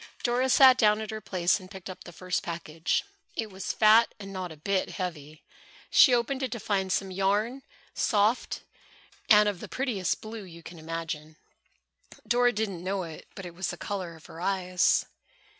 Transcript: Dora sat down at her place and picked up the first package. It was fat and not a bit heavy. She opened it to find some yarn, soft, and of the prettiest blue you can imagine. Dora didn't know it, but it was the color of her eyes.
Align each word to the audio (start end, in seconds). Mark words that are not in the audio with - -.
Dora 0.23 0.49
sat 0.49 0.79
down 0.79 0.99
at 0.99 1.11
her 1.11 1.21
place 1.21 1.59
and 1.59 1.69
picked 1.69 1.87
up 1.87 2.05
the 2.05 2.11
first 2.11 2.41
package. 2.41 3.03
It 3.35 3.51
was 3.51 3.71
fat 3.71 4.15
and 4.19 4.33
not 4.33 4.51
a 4.51 4.57
bit 4.57 4.89
heavy. 4.89 5.43
She 5.91 6.11
opened 6.11 6.41
it 6.41 6.51
to 6.53 6.59
find 6.59 6.91
some 6.91 7.11
yarn, 7.11 7.61
soft, 7.93 8.63
and 9.29 9.47
of 9.47 9.59
the 9.59 9.67
prettiest 9.69 10.19
blue 10.19 10.41
you 10.43 10.63
can 10.63 10.79
imagine. 10.79 11.35
Dora 12.27 12.51
didn't 12.51 12.83
know 12.83 13.03
it, 13.03 13.27
but 13.35 13.45
it 13.45 13.53
was 13.53 13.67
the 13.67 13.77
color 13.77 14.15
of 14.15 14.25
her 14.25 14.41
eyes. 14.41 15.05